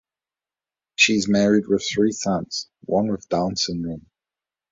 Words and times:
She 0.95 1.13
is 1.13 1.27
married 1.29 1.67
with 1.67 1.87
three 1.87 2.11
sons, 2.11 2.69
one 2.85 3.11
with 3.11 3.29
Down 3.29 3.55
Syndrome. 3.55 4.07